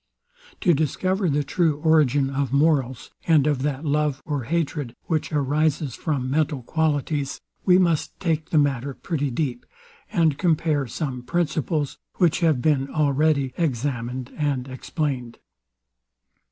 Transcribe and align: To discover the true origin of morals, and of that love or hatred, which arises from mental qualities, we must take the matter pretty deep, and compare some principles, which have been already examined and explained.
To 0.61 0.73
discover 0.73 1.29
the 1.29 1.43
true 1.43 1.75
origin 1.79 2.31
of 2.31 2.51
morals, 2.51 3.11
and 3.27 3.45
of 3.45 3.61
that 3.61 3.85
love 3.85 4.19
or 4.25 4.45
hatred, 4.45 4.95
which 5.03 5.31
arises 5.31 5.93
from 5.93 6.27
mental 6.27 6.63
qualities, 6.63 7.39
we 7.65 7.77
must 7.77 8.19
take 8.19 8.49
the 8.49 8.57
matter 8.57 8.95
pretty 8.95 9.29
deep, 9.29 9.63
and 10.11 10.39
compare 10.39 10.87
some 10.87 11.21
principles, 11.21 11.99
which 12.15 12.39
have 12.39 12.63
been 12.63 12.89
already 12.89 13.53
examined 13.59 14.33
and 14.37 14.67
explained. 14.67 15.37